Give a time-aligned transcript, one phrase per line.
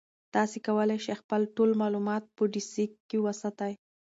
[0.33, 3.73] تاسي کولای شئ خپل ټول معلومات په ډیسک کې وساتئ.